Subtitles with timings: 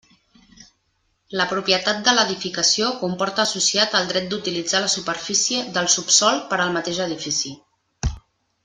[1.41, 6.75] La propietat de l'edificació comporta associat el dret d'utilitzar la superfície del subsòl per al
[6.81, 7.55] mateix edifici.